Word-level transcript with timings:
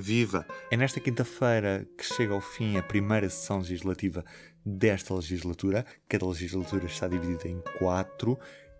Viva! 0.00 0.46
É 0.70 0.76
nesta 0.76 1.00
quinta-feira 1.00 1.84
que 1.98 2.04
chega 2.04 2.32
ao 2.32 2.40
fim 2.40 2.76
a 2.76 2.82
primeira 2.84 3.28
sessão 3.28 3.58
legislativa 3.58 4.24
desta 4.64 5.12
legislatura. 5.12 5.84
Cada 6.08 6.24
legislatura 6.24 6.86
está 6.86 7.08
dividida 7.08 7.48
em 7.48 7.60
quatro 7.80 8.38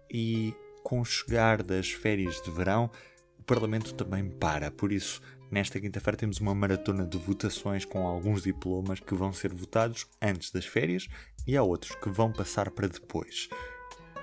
e, 0.09 0.55
com 0.85 1.01
o 1.01 1.05
chegar 1.05 1.61
das 1.61 1.91
férias 1.91 2.41
de 2.41 2.53
verão, 2.53 2.89
o 3.37 3.43
Parlamento 3.43 3.95
também 3.95 4.31
para. 4.31 4.71
Por 4.71 4.93
isso, 4.93 5.21
nesta 5.51 5.81
quinta-feira 5.81 6.17
temos 6.17 6.39
uma 6.39 6.55
maratona 6.55 7.05
de 7.05 7.19
votações 7.19 7.85
com 7.85 8.07
alguns 8.07 8.45
diplomas 8.45 9.01
que 9.01 9.15
vão 9.17 9.33
ser 9.33 9.53
votados 9.53 10.07
antes 10.23 10.53
das 10.53 10.67
férias 10.67 11.09
e 11.49 11.57
há 11.57 11.65
outros 11.65 11.97
que 11.97 12.09
vão 12.09 12.33
passar 12.33 12.71
para 12.71 12.87
depois. 12.87 13.49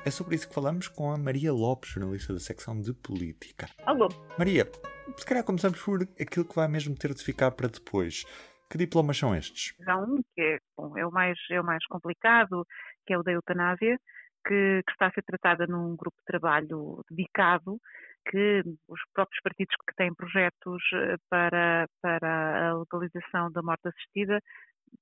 É 0.05 0.11
sobre 0.11 0.35
isso 0.35 0.47
que 0.47 0.53
falamos 0.53 0.87
com 0.87 1.11
a 1.11 1.17
Maria 1.17 1.51
Lopes, 1.51 1.89
jornalista 1.89 2.31
da 2.31 2.39
secção 2.39 2.79
de 2.79 2.93
Política. 2.93 3.65
Alô? 3.87 4.07
Maria, 4.37 4.69
se 5.17 5.25
calhar 5.25 5.43
começamos 5.43 5.81
por 5.81 6.03
aquilo 6.21 6.45
que 6.45 6.55
vai 6.55 6.67
mesmo 6.67 6.95
ter 6.95 7.11
de 7.11 7.23
ficar 7.23 7.49
para 7.49 7.67
depois. 7.67 8.23
Que 8.69 8.77
diplomas 8.77 9.17
são 9.17 9.35
estes? 9.35 9.73
Há 9.87 9.97
um 9.97 10.17
que 10.35 10.41
é, 10.41 10.59
bom, 10.77 10.95
é, 10.95 11.03
o 11.07 11.11
mais, 11.11 11.39
é 11.49 11.59
o 11.59 11.63
mais 11.63 11.83
complicado, 11.87 12.67
que 13.03 13.13
é 13.13 13.17
o 13.17 13.23
da 13.23 13.31
eutanásia, 13.31 13.97
que, 14.47 14.83
que 14.85 14.91
está 14.91 15.07
a 15.07 15.11
ser 15.11 15.23
tratada 15.23 15.65
num 15.65 15.95
grupo 15.95 16.17
de 16.19 16.25
trabalho 16.25 17.03
dedicado 17.09 17.79
que 18.29 18.61
os 18.87 18.99
próprios 19.11 19.41
partidos 19.41 19.75
que 19.87 19.95
têm 19.95 20.13
projetos 20.13 20.81
eh, 20.93 21.15
para, 21.29 21.87
para 22.01 22.69
a 22.69 22.73
legalização 22.73 23.51
da 23.51 23.61
morte 23.61 23.87
assistida 23.87 24.39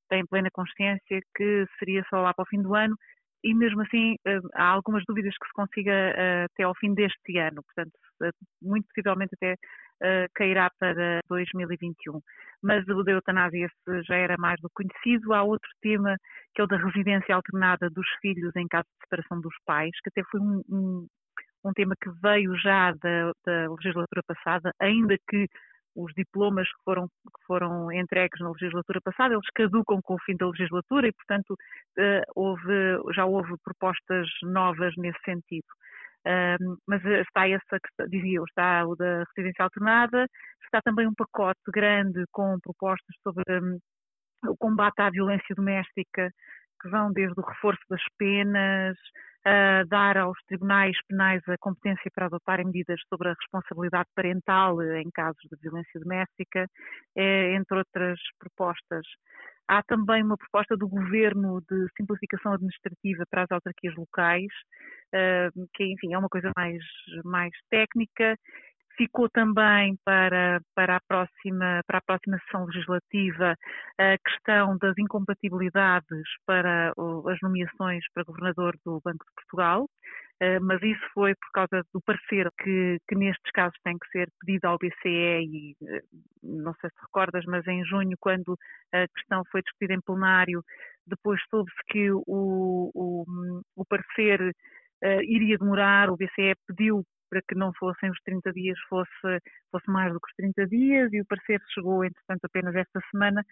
têm 0.10 0.26
plena 0.26 0.50
consciência 0.52 1.22
que 1.36 1.66
seria 1.80 2.04
só 2.10 2.22
lá 2.22 2.34
para 2.34 2.44
o 2.44 2.48
fim 2.48 2.62
do 2.62 2.76
ano 2.76 2.98
e 3.44 3.54
mesmo 3.54 3.82
assim 3.82 4.16
eh, 4.26 4.40
há 4.54 4.70
algumas 4.70 5.04
dúvidas 5.06 5.34
que 5.38 5.48
se 5.48 5.54
consiga 5.54 5.92
eh, 5.92 6.46
até 6.46 6.64
ao 6.64 6.76
fim 6.76 6.94
deste 6.94 7.38
ano, 7.38 7.62
portanto, 7.64 7.92
muito 8.62 8.88
possivelmente 8.88 9.36
até 9.36 9.56
cairá 10.34 10.70
para 10.80 11.22
2021. 11.30 12.20
Mas 12.62 12.86
o 12.88 13.04
da 13.04 13.14
eutanásia 13.14 13.70
já 14.06 14.16
era 14.16 14.36
mais 14.38 14.60
do 14.60 14.70
conhecido. 14.74 15.34
Há 15.34 15.44
outro 15.44 15.70
tema 15.82 16.18
que 16.54 16.62
é 16.62 16.64
o 16.64 16.68
da 16.68 16.78
residência 16.78 17.34
alternada 17.34 17.90
dos 17.90 18.08
filhos 18.22 18.54
em 18.56 18.68
caso 18.68 18.84
de 18.84 19.06
separação 19.06 19.40
dos 19.40 19.56
pais, 19.66 19.92
que 20.04 20.10
até 20.10 20.30
foi 20.30 20.42
um, 20.42 20.62
um, 20.70 21.08
um 21.66 21.74
tema 21.74 21.96
que 22.02 22.10
veio 22.22 22.58
já 22.58 22.92
da, 22.94 23.32
da 23.46 23.72
legislatura 23.72 24.24
passada, 24.28 24.74
ainda 24.80 25.16
que 25.30 25.48
os 25.96 26.14
diplomas 26.14 26.68
que 26.68 26.84
foram, 26.84 27.08
que 27.08 27.46
foram 27.46 27.92
entregues 27.92 28.40
na 28.40 28.52
legislatura 28.52 29.00
passada, 29.02 29.34
eles 29.34 29.50
caducam 29.54 30.02
com 30.02 30.16
o 30.16 30.22
fim 30.26 30.36
da 30.36 30.48
legislatura 30.48 31.08
e, 31.08 31.14
portanto, 31.14 31.52
uh, 31.52 32.24
houve, 32.36 33.14
já 33.14 33.26
houve 33.26 33.54
propostas 33.64 34.28
novas 34.44 34.94
nesse 34.98 35.20
sentido. 35.24 35.68
Mas 36.88 37.04
está 37.04 37.50
essa 37.50 37.80
que 37.80 38.08
dizia 38.08 38.38
eu, 38.38 38.46
está 38.46 38.86
o 38.88 38.96
da 38.96 39.26
residência 39.36 39.64
alternada, 39.64 40.26
está 40.64 40.82
também 40.82 41.08
um 41.08 41.14
pacote 41.14 41.60
grande 41.68 42.24
com 42.32 42.58
propostas 42.62 43.16
sobre 43.22 43.44
um, 43.60 43.78
o 44.50 44.58
combate 44.58 45.00
à 45.00 45.10
violência 45.10 45.56
doméstica, 45.56 46.32
que 46.82 46.90
vão 46.90 47.12
desde 47.12 47.40
o 47.40 47.46
reforço 47.46 47.82
das 47.90 48.02
penas, 48.18 48.98
dar 49.90 50.18
aos 50.18 50.38
tribunais 50.48 50.96
penais 51.08 51.42
a 51.48 51.58
competência 51.60 52.10
para 52.14 52.28
adotarem 52.28 52.66
medidas 52.66 53.00
sobre 53.10 53.30
a 53.30 53.34
responsabilidade 53.34 54.10
parental 54.16 54.82
em 54.82 55.10
casos 55.12 55.42
de 55.52 55.58
violência 55.62 56.00
doméstica, 56.00 56.68
é, 57.16 57.54
entre 57.56 57.78
outras 57.78 58.20
propostas. 58.40 59.06
Há 59.68 59.82
também 59.84 60.24
uma 60.24 60.38
proposta 60.38 60.76
do 60.76 60.88
governo 60.88 61.62
de 61.70 61.88
simplificação 61.98 62.54
administrativa 62.54 63.24
para 63.30 63.44
as 63.44 63.52
autarquias 63.52 63.96
locais, 63.96 64.52
que 65.74 65.86
enfim 65.86 66.14
é 66.14 66.18
uma 66.18 66.28
coisa 66.28 66.52
mais, 66.56 66.84
mais 67.24 67.52
técnica 67.70 68.36
Ficou 68.96 69.28
também 69.30 69.98
para, 70.06 70.62
para, 70.76 70.98
a 70.98 71.02
próxima, 71.08 71.82
para 71.88 71.98
a 71.98 72.02
próxima 72.02 72.38
sessão 72.46 72.66
legislativa 72.66 73.56
a 73.98 74.18
questão 74.20 74.78
das 74.78 74.96
incompatibilidades 74.98 76.24
para 76.46 76.92
as 76.92 77.40
nomeações 77.42 78.04
para 78.14 78.24
governador 78.24 78.78
do 78.86 79.02
Banco 79.04 79.26
de 79.26 79.34
Portugal, 79.36 79.88
eh, 80.40 80.60
mas 80.60 80.82
isso 80.82 81.06
foi 81.14 81.34
por 81.36 81.52
causa 81.54 81.84
do 81.94 82.02
parecer 82.02 82.50
que, 82.62 82.98
que 83.08 83.16
nestes 83.16 83.52
casos 83.52 83.78
tem 83.84 83.98
que 83.98 84.10
ser 84.10 84.30
pedido 84.40 84.66
ao 84.66 84.78
BCE 84.78 85.42
e 85.42 85.76
eh, 85.88 86.02
não 86.44 86.74
sei 86.76 86.90
se 86.90 87.02
recordas, 87.02 87.46
mas 87.46 87.66
em 87.68 87.84
junho, 87.86 88.16
quando 88.20 88.58
a 88.94 89.08
questão 89.08 89.44
foi 89.52 89.62
discutida 89.62 89.94
em 89.94 90.02
plenário, 90.02 90.64
depois 91.08 91.42
soube-se 91.50 91.78
que 91.88 92.12
o, 92.12 92.22
o, 92.28 93.26
o 93.76 93.86
parecer 93.86 94.42
uh, 94.42 95.22
iria 95.24 95.58
demorar, 95.58 96.10
o 96.10 96.18
BCE 96.18 96.56
pediu 96.68 97.04
para 97.34 97.42
que 97.42 97.56
não 97.56 97.74
fossem 97.74 98.12
os 98.12 98.20
30 98.22 98.54
dias, 98.54 98.78
fosse, 98.88 99.40
fosse 99.72 99.90
mais 99.90 100.14
do 100.14 100.20
que 100.20 100.30
os 100.30 100.36
30 100.36 100.68
dias, 100.68 101.12
e 101.12 101.20
o 101.20 101.26
parecer 101.26 101.60
chegou, 101.74 102.06
entretanto, 102.06 102.46
apenas 102.46 102.76
esta 102.76 103.00
semana, 103.10 103.44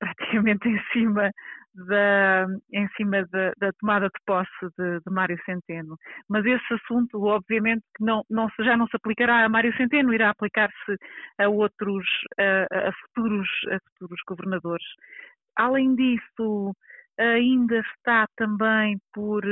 praticamente 0.00 0.68
em 0.68 0.82
cima 0.92 1.30
da, 1.74 2.46
em 2.72 2.88
cima 2.96 3.24
da, 3.30 3.52
da 3.58 3.70
tomada 3.78 4.06
de 4.06 4.24
posse 4.26 4.50
de, 4.76 4.98
de, 4.98 5.12
Mário 5.12 5.38
Centeno. 5.44 5.96
Mas 6.28 6.44
esse 6.44 6.74
assunto, 6.74 7.22
obviamente, 7.22 7.84
não, 8.00 8.24
não 8.28 8.48
já 8.60 8.76
não 8.76 8.88
se 8.88 8.96
aplicará 8.96 9.44
a 9.44 9.48
Mário 9.48 9.76
Centeno, 9.76 10.12
irá 10.12 10.30
aplicar-se 10.30 10.96
a 11.38 11.48
outros, 11.48 12.08
a, 12.36 12.88
a, 12.88 12.92
futuros, 12.92 13.48
a 13.70 13.78
futuros 13.90 14.20
governadores. 14.26 14.86
Além 15.54 15.94
disso, 15.94 16.74
ainda 17.20 17.80
está 17.80 18.26
também 18.36 18.98
por, 19.12 19.42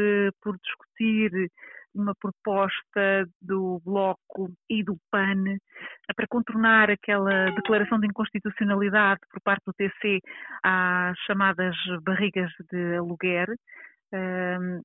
por 0.42 0.56
discutir 0.58 1.50
uma 1.94 2.14
proposta 2.14 3.28
do 3.40 3.80
Bloco 3.84 4.50
e 4.70 4.82
do 4.84 4.96
PAN 5.10 5.44
eh, 5.48 6.14
para 6.14 6.26
contornar 6.28 6.90
aquela 6.90 7.50
declaração 7.50 7.98
de 7.98 8.06
inconstitucionalidade 8.06 9.20
por 9.30 9.40
parte 9.42 9.64
do 9.66 9.72
TC 9.72 10.20
às 10.62 11.18
chamadas 11.26 11.76
barrigas 12.02 12.50
de 12.70 12.96
aluguer. 12.96 13.48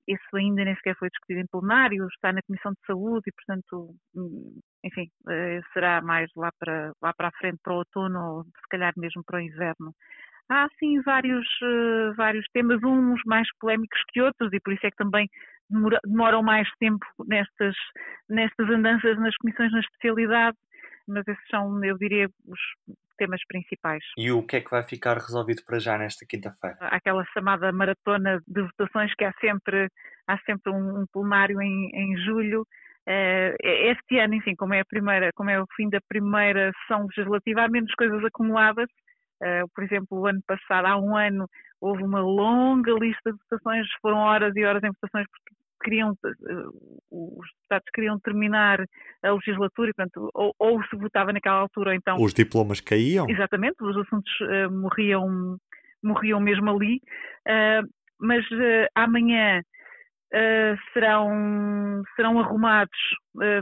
Isso 0.06 0.36
ainda 0.36 0.66
nem 0.66 0.76
sequer 0.76 0.96
foi 0.98 1.10
discutido 1.10 1.40
em 1.40 1.48
plenário, 1.48 2.06
está 2.08 2.34
na 2.34 2.42
Comissão 2.42 2.74
de 2.74 2.86
Saúde 2.86 3.24
e, 3.28 3.32
portanto, 3.32 3.96
hum, 4.16 4.60
enfim, 4.84 5.10
eh, 5.30 5.62
será 5.72 6.02
mais 6.02 6.30
lá 6.36 6.52
para, 6.60 6.92
lá 7.02 7.14
para 7.14 7.30
a 7.30 7.38
frente, 7.40 7.60
para 7.64 7.74
o 7.74 7.78
outono 7.78 8.20
ou 8.20 8.44
se 8.44 8.68
calhar 8.70 8.92
mesmo 8.98 9.24
para 9.24 9.38
o 9.38 9.42
inverno. 9.42 9.94
Há, 10.50 10.68
sim, 10.80 11.02
vários, 11.02 11.48
uh, 11.62 12.14
vários 12.16 12.46
temas, 12.54 12.82
uns 12.84 13.22
mais 13.26 13.48
polémicos 13.60 14.00
que 14.10 14.22
outros, 14.22 14.52
e 14.54 14.60
por 14.60 14.74
isso 14.74 14.86
é 14.86 14.92
que 14.92 14.98
também 14.98 15.30
demora, 15.70 16.00
demoram 16.06 16.44
mais 16.44 16.70
tempo 16.80 17.06
nestas, 17.26 17.76
nestas 18.30 18.70
andanças 18.70 19.18
nas 19.20 19.36
comissões 19.38 19.72
na 19.72 19.80
especialidade, 19.80 20.58
mas 21.08 21.28
esses 21.28 21.48
são, 21.50 21.84
eu 21.84 21.98
diria, 21.98 22.30
os 22.46 22.60
temas 23.18 23.42
principais. 23.48 24.04
E 24.18 24.32
o 24.32 24.44
que 24.44 24.58
é 24.58 24.62
que 24.62 24.72
vai 24.72 24.84
ficar 24.84 25.16
resolvido 25.16 25.64
para 25.66 25.80
já 25.80 25.98
nesta 25.98 26.26
quinta-feira? 26.26 26.78
Aquela 26.82 27.24
chamada 27.34 27.72
maratona 27.72 28.42
de 28.48 28.62
votações 28.62 29.14
que 29.16 29.24
há 29.24 29.34
sempre, 29.40 29.88
há 30.28 30.38
sempre 30.40 30.72
um, 30.72 31.06
plenário 31.12 31.62
em, 31.62 31.90
em 31.94 32.18
julho. 32.18 32.66
Uh, 33.08 33.56
este 33.62 34.18
ano, 34.20 34.36
enfim, 34.36 34.56
como 34.56 34.74
é 34.74 34.80
a 34.80 34.86
primeira, 34.86 35.32
como 35.36 35.50
é 35.50 35.62
o 35.62 35.66
fim 35.76 35.90
da 35.90 36.00
primeira 36.08 36.72
sessão 36.82 37.06
legislativa, 37.06 37.64
há 37.64 37.68
menos 37.70 37.94
coisas 37.96 38.24
acumuladas. 38.24 38.88
Uh, 39.44 39.68
por 39.76 39.84
exemplo, 39.84 40.20
o 40.20 40.26
ano 40.26 40.42
passado, 40.48 40.86
há 40.86 40.98
um 40.98 41.18
ano, 41.18 41.50
houve 41.82 42.02
uma 42.02 42.22
longa 42.22 42.94
lista 42.94 43.32
de 43.32 43.38
votações, 43.38 43.86
foram 44.02 44.20
horas 44.20 44.56
e 44.56 44.64
horas 44.64 44.82
em 44.84 44.88
votações, 44.88 45.28
porque 45.30 45.54
queriam, 45.84 46.18
eh, 46.26 46.30
os 47.12 47.48
deputados 47.56 47.90
queriam 47.94 48.20
terminar 48.20 48.86
a 49.22 49.32
legislatura 49.32 49.90
e, 49.90 49.94
portanto, 49.94 50.30
ou, 50.34 50.56
ou, 50.58 50.82
se 50.86 50.96
votava 50.96 51.34
naquela 51.34 51.58
altura, 51.58 51.90
ou 51.90 51.96
então... 51.96 52.18
Os 52.22 52.34
diplomas 52.34 52.80
caíam? 52.80 53.30
Exatamente, 53.30 53.76
os 53.82 53.98
assuntos 53.98 54.32
uh, 54.42 54.72
morriam, 54.72 55.58
morriam 56.02 56.40
mesmo 56.40 56.70
ali, 56.70 57.02
uh, 57.48 57.88
mas 58.20 58.46
uh, 58.52 58.88
amanhã 58.96 59.62
serão, 60.94 62.02
serão 62.16 62.40
arrumados, 62.40 62.98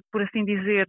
por 0.10 0.22
assim 0.22 0.46
dizer, 0.46 0.88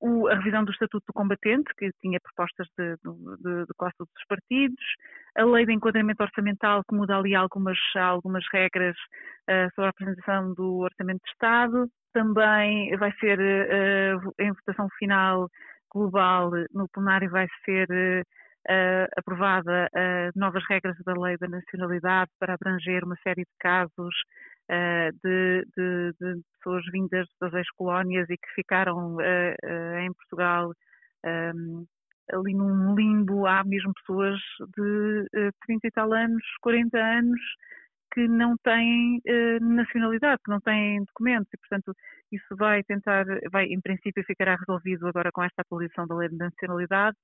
o, 0.00 0.28
a 0.28 0.36
revisão 0.36 0.64
do 0.64 0.72
Estatuto 0.72 1.04
do 1.06 1.12
Combatente, 1.12 1.72
que 1.76 1.90
tinha 2.00 2.20
propostas 2.20 2.68
de, 2.78 2.96
de, 2.96 3.66
de 3.66 3.74
quase 3.76 3.94
todos 3.98 4.12
os 4.16 4.26
partidos, 4.26 4.84
a 5.36 5.44
lei 5.44 5.66
de 5.66 5.72
enquadramento 5.72 6.22
orçamental, 6.22 6.82
que 6.88 6.94
muda 6.94 7.16
ali 7.16 7.34
algumas, 7.34 7.78
algumas 7.96 8.44
regras 8.52 8.96
uh, 8.96 9.68
sobre 9.74 9.86
a 9.86 9.90
apresentação 9.90 10.54
do 10.54 10.78
Orçamento 10.78 11.20
de 11.24 11.30
Estado, 11.30 11.88
também 12.12 12.96
vai 12.96 13.12
ser 13.20 13.38
uh, 13.38 14.34
em 14.38 14.52
votação 14.52 14.88
final 14.98 15.48
global 15.92 16.50
no 16.72 16.86
plenário 16.88 17.30
vai 17.30 17.46
ser 17.64 17.88
uh, 17.90 19.06
aprovada 19.16 19.88
novas 20.36 20.62
regras 20.68 20.96
da 21.04 21.14
lei 21.14 21.36
da 21.38 21.48
nacionalidade 21.48 22.30
para 22.38 22.54
abranger 22.54 23.04
uma 23.04 23.16
série 23.22 23.42
de 23.42 23.50
casos 23.58 23.88
uh, 23.94 24.57
de, 25.24 25.64
de, 25.76 26.12
de, 26.20 26.42
pessoas 26.58 26.84
vindas 26.92 27.26
das 27.40 27.52
ex-colónias 27.54 28.28
e 28.28 28.36
que 28.36 28.54
ficaram 28.54 29.16
uh, 29.16 29.18
uh, 29.18 29.98
em 30.00 30.12
Portugal 30.12 30.72
um, 31.24 31.86
ali 32.32 32.54
num 32.54 32.94
limbo. 32.94 33.46
Há 33.46 33.64
mesmo 33.64 33.92
pessoas 33.94 34.38
de 34.76 35.26
uh, 35.34 35.52
30 35.66 35.86
e 35.86 35.90
tal 35.90 36.12
anos, 36.12 36.42
40 36.60 36.98
anos, 36.98 37.40
que 38.12 38.26
não 38.26 38.56
têm 38.64 39.20
nacionalidade, 39.60 40.40
que 40.44 40.50
não 40.50 40.60
têm 40.60 41.04
documentos 41.04 41.48
e, 41.52 41.58
portanto, 41.58 41.94
isso 42.32 42.56
vai 42.56 42.82
tentar, 42.84 43.24
vai, 43.52 43.66
em 43.66 43.80
princípio, 43.80 44.24
ficará 44.24 44.56
resolvido 44.56 45.06
agora 45.06 45.30
com 45.32 45.42
esta 45.42 45.62
atualização 45.62 46.06
da 46.06 46.16
lei 46.16 46.28
de 46.28 46.36
nacionalidade. 46.36 47.16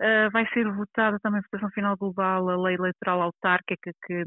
Uh, 0.00 0.30
vai 0.30 0.46
ser 0.52 0.70
votada 0.70 1.18
também 1.20 1.42
votação 1.42 1.70
final 1.70 1.96
global 1.96 2.48
a 2.48 2.56
lei 2.56 2.76
eleitoral 2.76 3.20
autárquica 3.20 3.90
que 4.06 4.24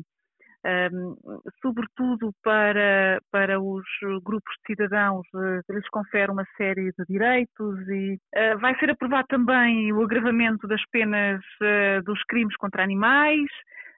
um, 0.65 1.15
sobretudo 1.61 2.33
para, 2.43 3.19
para 3.31 3.59
os 3.59 3.83
grupos 4.23 4.53
de 4.59 4.75
cidadãos, 4.75 5.25
uh, 5.33 5.73
lhes 5.73 5.89
confere 5.89 6.31
uma 6.31 6.45
série 6.55 6.91
de 6.91 7.05
direitos 7.09 7.87
e 7.89 8.19
uh, 8.35 8.59
vai 8.59 8.77
ser 8.77 8.91
aprovado 8.91 9.27
também 9.27 9.91
o 9.91 10.03
agravamento 10.03 10.67
das 10.67 10.81
penas 10.91 11.41
uh, 11.61 12.03
dos 12.03 12.23
crimes 12.25 12.55
contra 12.57 12.83
animais, 12.83 13.49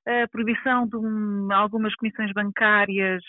a 0.05 0.27
proibição 0.27 0.85
de 0.85 0.97
um, 0.97 1.47
algumas 1.53 1.95
comissões 1.95 2.31
bancárias, 2.33 3.23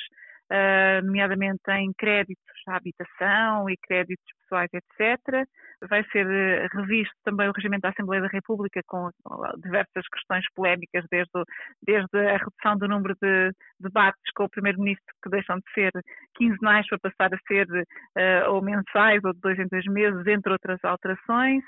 nomeadamente 1.02 1.70
em 1.70 1.92
créditos 1.96 2.44
à 2.68 2.76
habitação 2.76 3.68
e 3.68 3.76
créditos 3.76 4.24
pessoais, 4.42 4.70
etc 4.72 5.46
vai 5.88 6.04
ser 6.10 6.26
eh, 6.26 6.66
revisto 6.72 7.14
também 7.24 7.48
o 7.48 7.52
regimento 7.52 7.82
da 7.82 7.90
Assembleia 7.90 8.22
da 8.22 8.28
República 8.28 8.80
com 8.86 9.10
diversas 9.62 10.06
questões 10.12 10.44
polémicas, 10.54 11.04
desde, 11.10 11.44
desde 11.82 12.18
a 12.18 12.36
redução 12.36 12.76
do 12.78 12.88
número 12.88 13.14
de 13.20 13.52
debates 13.80 14.32
com 14.34 14.44
o 14.44 14.48
Primeiro-Ministro, 14.48 15.14
que 15.22 15.30
deixam 15.30 15.56
de 15.56 15.72
ser 15.74 15.90
quinzenais 16.36 16.86
para 16.88 16.98
passar 16.98 17.34
a 17.34 17.38
ser 17.46 17.66
uh, 17.70 18.50
ou 18.50 18.62
mensais 18.62 19.22
ou 19.24 19.32
de 19.32 19.40
dois 19.40 19.58
em 19.58 19.66
dois 19.68 19.84
meses, 19.86 20.26
entre 20.26 20.52
outras 20.52 20.82
alterações. 20.84 21.62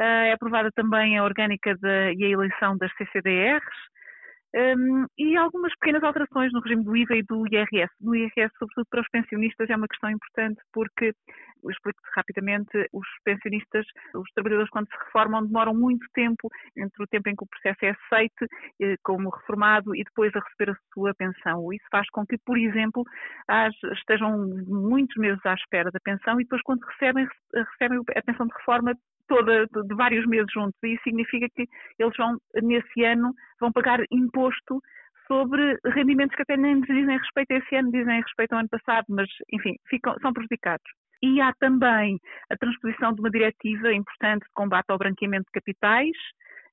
Uh, 0.00 0.28
é 0.28 0.32
aprovada 0.32 0.70
também 0.72 1.18
a 1.18 1.24
orgânica 1.24 1.74
de, 1.74 2.14
e 2.14 2.24
a 2.24 2.28
eleição 2.28 2.76
das 2.78 2.92
CCDRs, 2.96 3.64
um, 4.54 5.06
e 5.16 5.36
algumas 5.36 5.72
pequenas 5.78 6.02
alterações 6.02 6.52
no 6.52 6.60
regime 6.60 6.84
do 6.84 6.96
IVA 6.96 7.16
e 7.16 7.22
do 7.22 7.46
IRS. 7.46 7.92
No 8.00 8.14
IRS, 8.14 8.52
sobretudo 8.58 8.86
para 8.90 9.00
os 9.00 9.08
pensionistas, 9.08 9.70
é 9.70 9.76
uma 9.76 9.86
questão 9.86 10.10
importante 10.10 10.60
porque, 10.72 11.12
explico-te 11.68 12.10
rapidamente, 12.16 12.88
os 12.92 13.06
pensionistas, 13.24 13.86
os 14.14 14.28
trabalhadores, 14.34 14.70
quando 14.70 14.88
se 14.88 15.04
reformam, 15.04 15.46
demoram 15.46 15.74
muito 15.74 16.06
tempo 16.14 16.48
entre 16.76 17.02
o 17.02 17.06
tempo 17.06 17.28
em 17.28 17.36
que 17.36 17.44
o 17.44 17.46
processo 17.46 17.84
é 17.84 17.90
aceite 17.90 18.46
eh, 18.80 18.96
como 19.02 19.30
reformado 19.30 19.94
e 19.94 20.02
depois 20.02 20.34
a 20.34 20.40
receber 20.40 20.72
a 20.72 20.92
sua 20.92 21.14
pensão. 21.14 21.72
Isso 21.72 21.86
faz 21.90 22.08
com 22.10 22.26
que, 22.26 22.36
por 22.38 22.58
exemplo, 22.58 23.04
estejam 23.98 24.36
muitos 24.66 25.16
meses 25.16 25.44
à 25.46 25.54
espera 25.54 25.90
da 25.90 26.00
pensão 26.02 26.40
e 26.40 26.44
depois, 26.44 26.62
quando 26.62 26.82
recebem, 26.84 27.26
recebem 27.54 28.00
a 28.16 28.22
pensão 28.22 28.46
de 28.46 28.54
reforma, 28.54 28.94
toda 29.30 29.66
de 29.66 29.94
vários 29.94 30.26
meses 30.26 30.52
juntos. 30.52 30.76
E 30.82 30.94
isso 30.94 31.02
significa 31.04 31.46
que 31.54 31.68
eles 31.98 32.16
vão, 32.18 32.36
nesse 32.62 33.04
ano, 33.04 33.32
vão 33.60 33.70
pagar 33.70 34.00
imposto 34.10 34.82
sobre 35.28 35.78
rendimentos 35.94 36.34
que 36.34 36.42
até 36.42 36.56
nem 36.56 36.80
dizem 36.80 37.16
respeito 37.16 37.52
a 37.52 37.56
esse 37.58 37.76
ano, 37.76 37.92
dizem 37.92 38.20
respeito 38.20 38.52
ao 38.52 38.58
ano 38.58 38.68
passado, 38.68 39.06
mas, 39.08 39.28
enfim, 39.52 39.76
ficam, 39.88 40.16
são 40.20 40.32
prejudicados. 40.32 40.84
E 41.22 41.40
há 41.40 41.52
também 41.60 42.18
a 42.50 42.56
transposição 42.56 43.12
de 43.12 43.20
uma 43.20 43.30
diretiva 43.30 43.92
importante 43.92 44.42
de 44.42 44.52
combate 44.52 44.86
ao 44.88 44.98
branqueamento 44.98 45.44
de 45.44 45.52
capitais, 45.52 46.16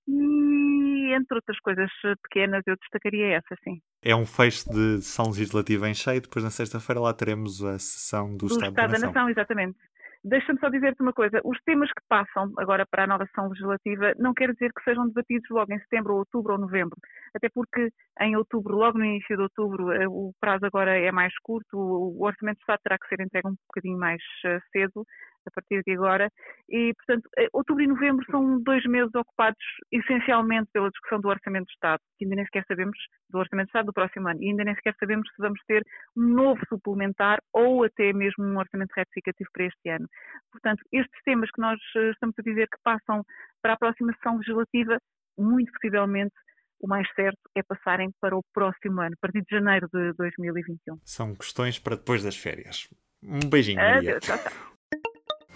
e 0.08 1.14
entre 1.14 1.36
outras 1.36 1.60
coisas 1.60 1.92
pequenas 2.24 2.64
eu 2.66 2.76
destacaria 2.78 3.36
essa, 3.36 3.56
sim. 3.64 3.80
É 4.02 4.16
um 4.16 4.26
fecho 4.26 4.70
de 4.70 5.02
sessão 5.04 5.28
legislativa 5.28 5.88
em 5.88 5.94
cheio, 5.94 6.22
depois 6.22 6.44
na 6.44 6.50
sexta-feira 6.50 7.00
lá 7.00 7.14
teremos 7.14 7.64
a 7.64 7.78
sessão 7.78 8.32
do, 8.32 8.48
do 8.48 8.54
Estado, 8.54 8.70
Estado 8.70 8.76
da, 8.76 8.88
Nação. 8.88 9.00
da 9.02 9.08
Nação. 9.08 9.30
Exatamente. 9.30 9.78
Deixa-me 10.24 10.60
só 10.60 10.70
dizer-te 10.70 11.02
uma 11.02 11.14
coisa: 11.14 11.40
os 11.44 11.58
temas 11.66 11.90
que 11.90 12.02
passam 12.08 12.52
agora 12.58 12.86
para 12.86 13.04
a 13.04 13.08
nova 13.08 13.26
sessão 13.26 13.50
legislativa 13.50 14.14
não 14.18 14.34
quer 14.34 14.52
dizer 14.54 14.72
que 14.74 14.84
sejam 14.84 15.08
debatidos 15.08 15.50
logo 15.50 15.74
em 15.74 15.80
setembro, 15.80 16.14
ou 16.14 16.20
outubro 16.20 16.54
ou 16.54 16.60
novembro, 16.60 16.98
até 17.36 17.50
porque 17.50 17.90
em 18.22 18.36
outubro, 18.36 18.76
logo 18.76 18.98
no 18.98 19.06
início 19.06 19.36
de 19.36 19.44
outubro, 19.44 19.92
eh, 19.92 20.08
o 20.08 20.32
prazo 20.40 20.66
agora 20.66 20.98
é 20.98 21.12
mais 21.12 21.34
curto, 21.44 21.78
o 21.78 22.24
Orçamento 22.26 22.58
de 22.58 22.64
Estado 22.64 22.80
terá 22.84 22.98
que 22.98 23.08
ser 23.08 23.22
entregue 23.22 23.48
um 23.48 23.56
bocadinho 23.68 23.98
mais 23.98 24.22
eh, 24.46 24.60
cedo, 24.72 25.06
a 25.48 25.52
partir 25.52 25.82
de 25.86 25.94
agora. 25.94 26.30
E, 26.70 26.94
portanto, 26.96 27.30
eh, 27.38 27.48
outubro 27.54 27.84
e 27.84 27.88
novembro 27.88 28.26
são 28.30 28.62
dois 28.62 28.84
meses 28.86 29.14
ocupados 29.16 29.58
essencialmente 29.92 30.70
pela 30.74 30.90
discussão 30.90 31.20
do 31.20 31.30
Orçamento 31.30 31.68
de 31.68 31.74
Estado, 31.74 32.00
que 32.18 32.26
ainda 32.26 32.36
nem 32.36 32.46
sequer 32.46 32.66
sabemos, 32.68 32.98
do 33.30 33.40
Orçamento 33.40 33.68
de 33.68 33.70
Estado 33.70 33.86
do 33.88 33.94
próximo 33.94 34.28
ano, 34.28 34.42
e 34.42 34.50
ainda 34.50 34.64
nem 34.64 34.76
sequer 34.76 34.96
sabemos 35.00 35.28
se 35.30 35.42
vamos 35.42 35.60
ter 35.68 35.84
um 36.16 36.28
novo 36.28 36.62
suplementar 36.68 37.40
ou 37.54 37.84
até 37.84 38.14
mesmo 38.14 38.44
um 38.44 38.58
Orçamento 38.58 38.94
retificativo 38.96 39.50
para 39.54 39.66
este 39.66 39.90
ano. 39.90 40.08
Portanto, 40.52 40.84
estes 40.92 41.24
temas 41.24 41.50
que 41.52 41.62
nós 41.62 41.80
eh, 41.96 42.12
estamos 42.12 42.36
a 42.38 42.42
dizer 42.42 42.68
que 42.68 42.78
passam 42.84 43.24
para 43.62 43.74
a 43.74 43.78
próxima 43.78 44.14
sessão 44.14 44.38
legislativa, 44.38 44.98
muito 45.38 45.72
possivelmente 45.72 46.34
o 46.80 46.88
mais 46.88 47.08
certo 47.16 47.40
é 47.56 47.64
passarem 47.64 48.10
para 48.22 48.38
o 48.38 48.44
próximo 48.54 49.02
ano, 49.02 49.16
a 49.16 49.20
partir 49.20 49.42
de 49.42 49.58
janeiro 49.58 49.88
de 49.92 50.14
2021. 50.14 51.00
São 51.04 51.36
questões 51.36 51.80
para 51.80 51.96
depois 51.96 52.24
das 52.24 52.38
férias. 52.38 52.88
Um 53.24 53.50
beijinho, 53.50 53.78
Maria. 53.78 54.18
Adeus. 54.18 54.68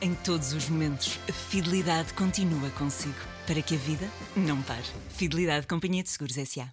Em 0.03 0.15
todos 0.15 0.51
os 0.53 0.67
momentos, 0.67 1.19
a 1.29 1.31
fidelidade 1.31 2.11
continua 2.15 2.71
consigo, 2.71 3.13
para 3.45 3.61
que 3.61 3.75
a 3.75 3.77
vida 3.77 4.07
não 4.35 4.59
pare. 4.63 4.81
Fidelidade 5.09 5.67
Companhia 5.67 6.01
de 6.01 6.09
Seguros 6.09 6.39
S.A. 6.39 6.71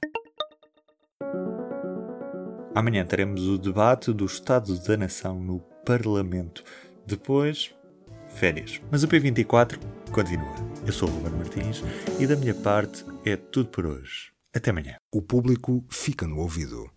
Amanhã 2.75 3.05
teremos 3.05 3.47
o 3.47 3.59
debate 3.59 4.15
do 4.15 4.25
Estado 4.25 4.83
da 4.83 4.97
Nação 4.97 5.39
no 5.39 5.61
Parlamento. 5.85 6.65
Depois, 7.07 7.75
férias. 8.35 8.81
Mas 8.91 9.03
o 9.03 9.09
P24 9.09 9.79
continua. 10.11 10.55
Eu 10.87 10.93
sou 10.95 11.07
o 11.07 11.13
Ruben 11.13 11.33
Martins 11.33 11.83
e 12.19 12.27
da 12.27 12.35
minha 12.35 12.55
parte 12.55 13.05
é 13.27 13.37
tudo 13.37 13.69
por 13.69 13.85
hoje. 13.85 14.33
Até 14.57 14.71
amanhã. 14.71 14.97
O 15.13 15.21
público 15.21 15.85
fica 15.91 16.27
no 16.27 16.39
ouvido. 16.39 16.91